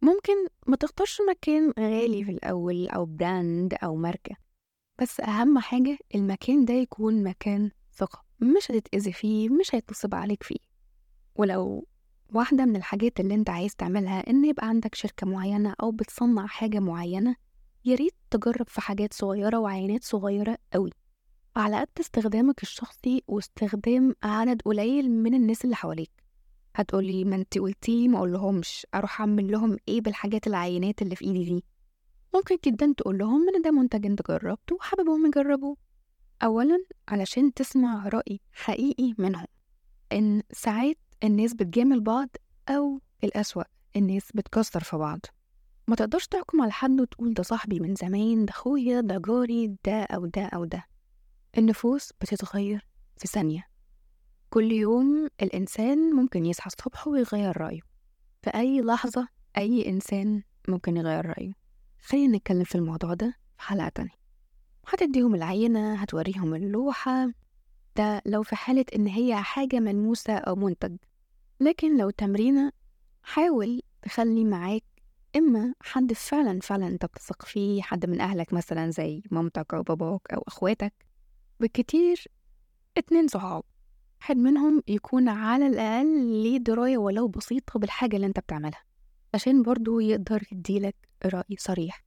ممكن 0.03 0.47
ما 0.67 0.77
تختارش 0.77 1.19
مكان 1.31 1.73
غالي 1.79 2.25
في 2.25 2.31
الأول 2.31 2.89
أو 2.89 3.05
براند 3.05 3.75
أو 3.75 3.97
ماركة 3.97 4.37
بس 5.03 5.21
أهم 5.21 5.59
حاجة 5.59 5.99
المكان 6.15 6.65
ده 6.65 6.75
يكون 6.75 7.23
مكان 7.23 7.71
ثقة 7.93 8.30
مش 8.41 8.71
هتتأذي 8.71 9.13
فيه 9.13 9.49
مش 9.49 9.75
هيتنصب 9.75 10.15
عليك 10.15 10.43
فيه. 10.43 10.57
ولو 11.37 11.87
واحدة 12.35 12.65
من 12.65 12.77
الحاجات 12.77 13.21
اللي 13.21 13.35
انت 13.35 13.51
عايز 13.51 13.77
تعملها 13.77 14.31
إن 14.31 14.45
يبقى 14.45 14.69
عندك 14.69 14.95
شركة 14.95 15.27
معينة 15.27 15.75
أو 15.83 15.91
بتصنع 15.91 16.47
حاجة 16.47 16.79
معينة 16.79 17.37
ياريت 17.85 18.15
تجرب 18.31 18.69
في 18.69 18.81
حاجات 18.81 19.13
صغيرة 19.15 19.59
وعينات 19.59 20.05
صغيرة 20.05 20.59
قوي 20.73 20.91
على 21.57 21.81
قد 21.81 21.89
استخدامك 22.01 22.63
الشخصي 22.63 23.23
واستخدام 23.29 24.15
عدد 24.23 24.63
قليل 24.63 25.11
من 25.11 25.35
الناس 25.35 25.65
اللي 25.65 25.77
حواليك. 25.77 26.11
هتقولي 26.75 27.25
ما 27.25 27.37
انت 27.37 27.59
قلتي 27.59 28.09
ما 28.09 28.19
اقولهمش. 28.19 28.87
أروح 28.95 29.21
أعمل 29.21 29.51
لهم 29.53 29.77
إيه 29.89 30.01
بالحاجات 30.01 30.47
العينات 30.47 31.03
اللي 31.03 31.17
في 31.17 31.25
إيدي 31.25 31.45
دي؟ 31.45 31.65
ممكن 32.35 32.57
جدا 32.67 32.95
تقول 32.97 33.19
لهم 33.19 33.49
إن 33.49 33.63
ده 33.63 33.71
منتج 33.71 34.07
انت 34.07 34.23
جربته 34.29 34.77
وحاببهم 34.77 35.27
يجربوه. 35.27 35.77
اولا 36.43 36.85
علشان 37.09 37.55
تسمع 37.55 38.09
رأي 38.09 38.41
حقيقي 38.53 39.15
منهم 39.19 39.47
إن 40.13 40.43
ساعات 40.53 40.97
الناس 41.25 41.55
بتجامل 41.55 42.01
بعض 42.01 42.29
أو 42.69 43.01
الأسوأ 43.25 43.63
الناس 43.97 44.33
بتكسر 44.35 44.81
في 44.81 44.97
بعض. 44.97 45.21
ما 45.89 45.97
تقدرش 45.97 46.27
تحكم 46.27 46.61
على 46.63 46.73
حد 46.73 47.01
وتقول 47.01 47.35
ده 47.35 47.43
صاحبي 47.43 47.81
من 47.81 47.95
زمان 47.95 48.45
ده 48.45 48.51
أخويا 48.53 49.01
ده 49.01 49.19
جاري 49.19 49.77
ده 49.85 50.03
أو 50.03 50.27
ده 50.27 50.45
أو 50.45 50.65
ده. 50.65 50.85
النفوس 51.59 52.13
بتتغير 52.21 52.87
في 53.17 53.29
ثانية. 53.29 53.67
كل 54.51 54.73
يوم 54.73 55.29
الإنسان 55.43 55.99
ممكن 56.15 56.47
يصحى 56.47 56.67
الصبح 56.67 57.09
ويغير 57.09 57.61
رأيه. 57.61 57.81
في 58.43 58.51
أي 58.51 58.81
لحظة 58.81 59.29
أي 59.59 59.89
إنسان 59.89 60.43
ممكن 60.69 60.97
يغير 60.97 61.27
رأيه. 61.27 61.53
خلينا 62.05 62.37
نتكلم 62.37 62.65
في 62.65 62.75
الموضوع 62.75 63.15
ده 63.15 63.35
في 63.57 63.63
حلقة 63.63 63.89
تانية. 63.89 64.20
هتديهم 64.91 65.35
العينة 65.35 65.95
هتوريهم 65.95 66.55
اللوحة. 66.55 67.31
ده 67.97 68.23
لو 68.27 68.43
في 68.43 68.57
حالة 68.57 68.85
إن 68.95 69.07
هي 69.07 69.37
حاجة 69.43 69.81
ملموسة 69.81 70.33
أو 70.37 70.57
منتج. 70.57 70.97
لكن 71.61 71.97
لو 71.99 72.11
تمرينة 72.11 72.73
حاول 73.23 73.83
تخلي 74.03 74.45
معاك 74.45 74.83
إما 75.37 75.75
حد 75.83 76.13
فعلا 76.13 76.61
فعلا 76.61 76.87
أنت 76.89 77.05
بتثق 77.05 77.45
فيه 77.45 77.83
حد 77.83 78.07
من 78.07 78.21
أهلك 78.21 78.53
مثلا 78.53 78.91
زي 78.91 79.23
مامتك 79.31 79.75
أو 79.75 79.83
باباك 79.83 80.33
أو 80.33 80.43
أخواتك. 80.49 80.93
بالكتير 81.61 82.25
اتنين 82.99 83.29
صحاب. 83.29 83.63
واحد 84.21 84.37
منهم 84.37 84.83
يكون 84.89 85.29
على 85.29 85.67
الأقل 85.67 86.27
ليه 86.43 86.59
دراية 86.59 86.99
ولو 86.99 87.29
بسيطة 87.29 87.79
بالحاجة 87.79 88.17
اللي 88.17 88.27
أنت 88.27 88.41
بتعملها. 88.41 88.83
عشان 89.35 89.63
برضو 89.63 90.01
يقدر 90.01 90.43
يديلك 90.53 90.97
رأي 91.27 91.57
صريح. 91.59 92.05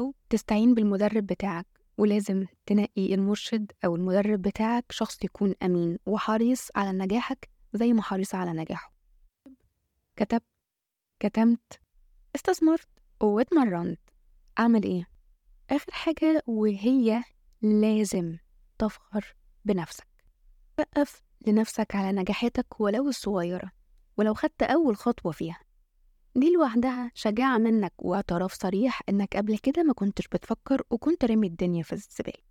أو 0.00 0.14
تستعين 0.30 0.74
بالمدرب 0.74 1.26
بتاعك. 1.26 1.66
ولازم 1.98 2.46
تنقي 2.66 3.14
المرشد 3.14 3.72
أو 3.84 3.96
المدرب 3.96 4.42
بتاعك 4.42 4.84
شخص 4.92 5.24
يكون 5.24 5.54
أمين 5.62 5.98
وحريص 6.06 6.68
على 6.76 6.98
نجاحك 6.98 7.48
زي 7.72 7.92
ما 7.92 8.02
حريص 8.02 8.34
على 8.34 8.52
نجاحه. 8.52 8.92
كتبت 10.16 10.42
كتمت 11.20 11.80
استثمرت 12.34 12.88
واتمرنت. 13.20 14.00
أعمل 14.58 14.82
إيه؟ 14.82 15.08
آخر 15.70 15.92
حاجة 15.92 16.42
وهي 16.46 17.22
لازم 17.62 18.36
تفخر 18.78 19.34
بنفسك. 19.64 20.06
سقف 20.78 21.22
لنفسك 21.46 21.94
على 21.94 22.12
نجاحاتك 22.20 22.80
ولو 22.80 23.08
الصغيرة 23.08 23.70
ولو 24.16 24.34
خدت 24.34 24.62
أول 24.62 24.96
خطوة 24.96 25.32
فيها. 25.32 25.60
دي 26.36 26.50
لوحدها 26.52 27.10
شجاعة 27.14 27.58
منك 27.58 27.92
واعتراف 27.98 28.52
صريح 28.54 29.00
إنك 29.08 29.36
قبل 29.36 29.58
كده 29.58 29.82
ما 29.82 29.92
كنتش 29.92 30.28
بتفكر 30.28 30.82
وكنت 30.90 31.24
رمي 31.24 31.46
الدنيا 31.46 31.82
في 31.82 31.92
الزبالة 31.92 32.42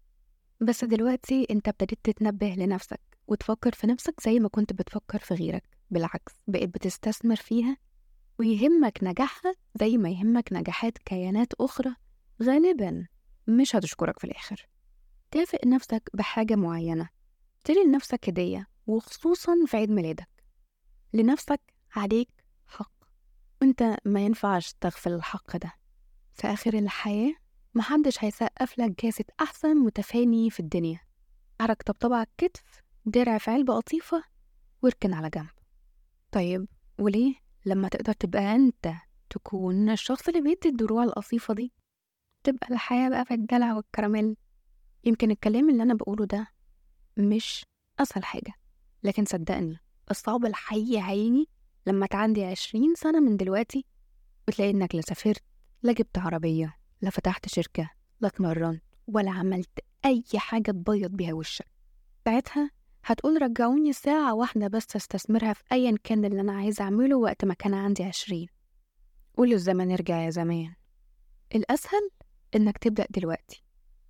بس 0.61 0.83
دلوقتي 0.83 1.47
أنت 1.51 1.67
ابتديت 1.67 1.99
تتنبه 2.03 2.47
لنفسك 2.47 2.99
وتفكر 3.27 3.71
في 3.71 3.87
نفسك 3.87 4.13
زي 4.25 4.39
ما 4.39 4.49
كنت 4.49 4.73
بتفكر 4.73 5.19
في 5.19 5.33
غيرك 5.33 5.63
بالعكس 5.91 6.33
بقيت 6.47 6.69
بتستثمر 6.69 7.35
فيها 7.35 7.77
ويهمك 8.39 8.99
نجاحها 9.03 9.53
زي 9.79 9.97
ما 9.97 10.09
يهمك 10.09 10.53
نجاحات 10.53 10.97
كيانات 10.97 11.53
أخرى 11.53 11.95
غالبا 12.43 13.07
مش 13.47 13.75
هتشكرك 13.75 14.19
في 14.19 14.23
الآخر. 14.27 14.67
كافئ 15.31 15.67
نفسك 15.67 16.09
بحاجة 16.13 16.55
معينة 16.55 17.09
اشتري 17.57 17.83
لنفسك 17.83 18.29
هدية 18.29 18.67
وخصوصا 18.87 19.55
في 19.67 19.77
عيد 19.77 19.91
ميلادك. 19.91 20.29
لنفسك 21.13 21.61
عليك 21.95 22.29
وانت 23.61 23.97
ما 24.05 24.25
ينفعش 24.25 24.73
تغفل 24.81 25.13
الحق 25.13 25.57
ده. 25.57 25.73
في 26.33 26.47
آخر 26.47 26.73
الحياة 26.73 27.33
محدش 27.73 28.23
هيسقف 28.23 28.79
لك 28.79 29.03
جاسة 29.05 29.25
أحسن 29.41 29.77
متفاني 29.77 30.49
في 30.49 30.59
الدنيا. 30.59 30.99
حرك 31.61 31.81
طبطبة 31.83 32.15
على 32.15 32.27
الكتف 32.31 32.63
درع 33.05 33.37
في 33.37 33.51
علبة 33.51 33.75
قطيفة 33.75 34.23
واركن 34.81 35.13
على 35.13 35.29
جنب. 35.29 35.49
طيب 36.31 36.67
وليه 36.99 37.35
لما 37.65 37.87
تقدر 37.87 38.13
تبقى 38.13 38.55
أنت 38.55 38.93
تكون 39.29 39.89
الشخص 39.89 40.27
اللي 40.27 40.41
بيدي 40.41 40.69
الدروع 40.69 41.03
القصيفة 41.03 41.53
دي؟ 41.53 41.73
تبقى 42.43 42.67
الحياة 42.71 43.09
بقى 43.09 43.25
في 43.25 43.33
الدلع 43.33 43.73
والكراميل. 43.73 44.35
يمكن 45.03 45.31
الكلام 45.31 45.69
اللي 45.69 45.83
أنا 45.83 45.93
بقوله 45.93 46.25
ده 46.25 46.47
مش 47.17 47.65
أسهل 47.99 48.23
حاجة 48.25 48.53
لكن 49.03 49.25
صدقني 49.25 49.77
الصعب 50.11 50.45
الحقيقي 50.45 51.01
هيجي 51.09 51.49
لما 51.87 52.05
تعدي 52.05 52.43
عشرين 52.45 52.95
سنة 52.95 53.19
من 53.19 53.37
دلوقتي 53.37 53.85
وتلاقي 54.47 54.71
إنك 54.71 54.95
لا 54.95 55.01
سافرت 55.01 55.43
لا 55.83 55.93
جبت 55.93 56.17
عربية 56.17 56.77
لا 57.01 57.09
فتحت 57.09 57.49
شركة 57.49 57.89
لا 58.21 58.27
اتمرنت 58.27 58.83
ولا 59.07 59.31
عملت 59.31 59.79
أي 60.05 60.23
حاجة 60.35 60.71
تبيض 60.71 61.11
بيها 61.11 61.33
وشك. 61.33 61.65
ساعتها 62.25 62.71
هتقول 63.05 63.41
رجعوني 63.41 63.93
ساعة 63.93 64.33
واحدة 64.33 64.67
بس 64.67 64.95
أستثمرها 64.95 65.53
في 65.53 65.63
أيا 65.71 65.97
كان 66.03 66.25
اللي 66.25 66.41
أنا 66.41 66.53
عايزة 66.53 66.83
أعمله 66.83 67.17
وقت 67.17 67.45
ما 67.45 67.53
كان 67.53 67.73
عندي 67.73 68.03
عشرين. 68.03 68.47
قول 69.37 69.53
الزمن 69.53 69.91
ارجع 69.91 70.17
يا 70.21 70.29
زمان. 70.29 70.73
الأسهل 71.55 72.09
إنك 72.55 72.77
تبدأ 72.77 73.07
دلوقتي. 73.09 73.63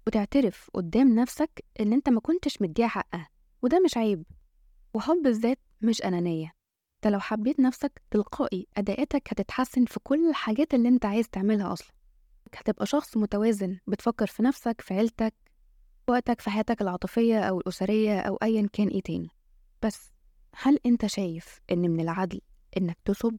وتعترف 0.07 0.69
قدام 0.73 1.15
نفسك 1.15 1.65
إن 1.79 1.93
أنت 1.93 2.09
ما 2.09 2.19
كنتش 2.19 2.61
مديها 2.61 2.88
حقها 2.88 3.29
وده 3.61 3.79
مش 3.79 3.97
عيب. 3.97 4.23
وحب 4.93 5.27
الذات 5.27 5.59
مش 5.81 6.01
أنانية. 6.01 6.53
انت 7.06 7.13
لو 7.13 7.20
حبيت 7.20 7.60
نفسك 7.60 8.02
تلقائي 8.12 8.68
أداءاتك 8.78 9.28
هتتحسن 9.32 9.86
في 9.86 10.00
كل 10.04 10.30
الحاجات 10.30 10.74
اللي 10.74 10.89
أنت 10.89 11.06
عايز 11.06 11.30
تعملها 11.30 11.74
أصلا. 11.74 11.91
هتبقى 12.56 12.86
شخص 12.86 13.18
متوازن 13.18 13.78
بتفكر 13.88 14.26
في 14.28 14.44
نفسك 14.44 14.82
في 14.82 14.94
عيلتك 14.94 15.34
وقتك 16.08 16.41
في 16.41 16.50
حياتك 16.50 16.82
العاطفية 16.82 17.39
أو 17.39 17.60
الأسرية 17.60 18.20
أو 18.20 18.36
أيا 18.44 18.70
كان 18.74 18.88
إيه 18.88 19.02
تاني. 19.02 19.30
بس 19.82 20.12
هل 20.56 20.80
أنت 20.86 21.06
شايف 21.06 21.60
إن 21.72 21.80
من 21.91 22.00
العدل 22.00 22.41
إنك 22.78 22.98
تصب 23.06 23.38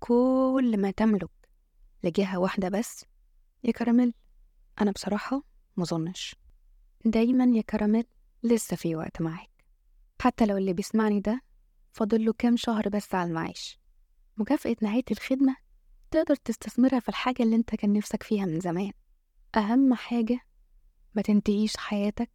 كل 0.00 0.74
ما 0.78 0.90
تملك 0.90 1.30
لجهة 2.04 2.38
واحدة 2.38 2.68
بس؟ 2.68 3.04
يا 3.64 3.72
كراميل 3.72 4.14
أنا 4.80 4.90
بصراحة 4.90 5.42
مظنش 5.76 6.36
دايما 7.04 7.56
يا 7.56 7.62
كراميل 7.62 8.04
لسه 8.42 8.76
في 8.76 8.96
وقت 8.96 9.22
معاك. 9.22 9.50
حتى 10.20 10.46
لو 10.46 10.56
اللي 10.56 10.72
بيسمعني 10.72 11.20
ده 11.20 11.51
فاضل 11.92 12.24
له 12.24 12.32
كام 12.32 12.56
شهر 12.56 12.88
بس 12.88 13.14
على 13.14 13.28
المعاش. 13.28 13.78
مكافأة 14.36 14.76
نهاية 14.82 15.04
الخدمة 15.10 15.56
تقدر 16.10 16.34
تستثمرها 16.34 17.00
في 17.00 17.08
الحاجة 17.08 17.42
اللي 17.42 17.56
انت 17.56 17.74
كان 17.74 17.92
نفسك 17.92 18.22
فيها 18.22 18.44
من 18.44 18.60
زمان. 18.60 18.92
أهم 19.56 19.94
حاجة 19.94 20.40
ما 21.14 21.22
تنتهيش 21.22 21.76
حياتك 21.76 22.30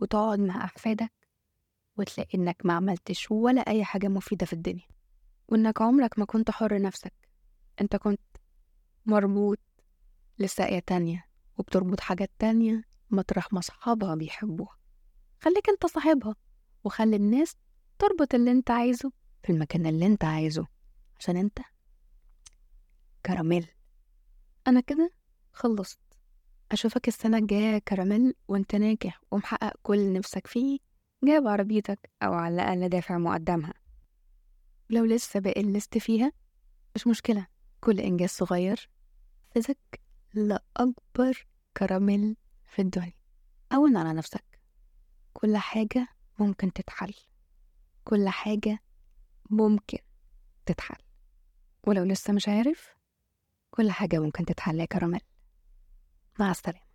وتقعد 0.00 0.38
مع 0.38 0.64
أحفادك 0.64 1.12
وتلاقي 1.96 2.38
إنك 2.38 2.66
ما 2.66 2.72
عملتش 2.72 3.30
ولا 3.30 3.60
أي 3.60 3.84
حاجة 3.84 4.08
مفيدة 4.08 4.46
في 4.46 4.52
الدنيا. 4.52 4.86
وإنك 5.48 5.82
عمرك 5.82 6.18
ما 6.18 6.24
كنت 6.24 6.50
حر 6.50 6.82
نفسك. 6.82 7.12
أنت 7.80 7.96
كنت 7.96 8.20
مربوط 9.06 9.58
لساقية 10.38 10.78
تانية 10.78 11.24
وبتربط 11.58 12.00
حاجات 12.00 12.30
تانية 12.38 12.84
مطرح 13.10 13.52
ما 13.52 13.58
أصحابها 13.58 14.14
بيحبوها. 14.14 14.76
خليك 15.40 15.68
أنت 15.68 15.86
صاحبها 15.86 16.34
وخلي 16.84 17.16
الناس 17.16 17.56
تربط 18.00 18.34
اللي 18.34 18.50
أنت 18.50 18.70
عايزه 18.70 19.12
في 19.42 19.52
المكان 19.52 19.86
اللي 19.86 20.06
أنت 20.06 20.24
عايزه. 20.24 20.66
عشان 21.18 21.36
أنت 21.36 21.58
كراميل. 23.26 23.66
أنا 24.66 24.80
كده 24.80 25.12
خلصت. 25.52 25.98
أشوفك 26.72 27.08
السنة 27.08 27.38
الجاية 27.38 27.78
كراميل 27.78 28.34
وأنت 28.48 28.74
ناجح 28.74 29.20
ومحقق 29.30 29.72
كل 29.82 30.12
نفسك 30.12 30.46
فيه. 30.46 30.78
جايب 31.24 31.46
عربيتك 31.46 32.10
أو 32.22 32.32
على 32.32 32.54
الأقل 32.54 32.88
دافع 32.88 33.18
مقدمها. 33.18 33.74
لو 34.90 35.04
لسه 35.04 35.40
باقي 35.40 35.60
الليست 35.60 35.98
فيها 35.98 36.32
مش 36.94 37.06
مشكلة. 37.06 37.46
كل 37.80 38.00
إنجاز 38.00 38.28
صغير 38.30 38.90
فزك 39.54 40.00
لأكبر 40.34 41.46
كراميل 41.76 42.36
في 42.64 42.82
الدنيا. 42.82 43.12
هون 43.72 43.96
على 43.96 44.12
نفسك. 44.12 44.60
كل 45.32 45.56
حاجة 45.56 46.08
ممكن 46.38 46.72
تتحل. 46.72 47.14
كل 48.04 48.28
حاجة 48.28 48.78
ممكن 49.50 49.98
تتحل. 50.66 51.02
ولو 51.86 52.04
لسه 52.04 52.32
مش 52.32 52.48
عارف 52.48 52.94
كل 53.70 53.90
حاجة 53.90 54.18
ممكن 54.18 54.44
تتحل 54.44 54.80
يا 54.80 54.84
كراميل. 54.84 55.20
مع 56.40 56.50
السلامة. 56.50 56.89